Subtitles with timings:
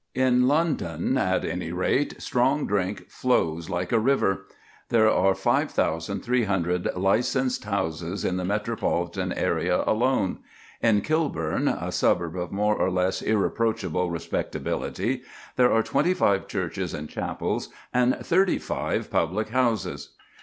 [0.15, 4.47] In London, at any rate, strong drink flows like a river.
[4.89, 10.39] There are 5300 licensed houses in the metropolitan area alone.
[10.81, 15.21] In Kilburn, a suburb of more or less irreproachable respectability,
[15.55, 20.15] there are twenty five churches and chapels and thirty five public houses.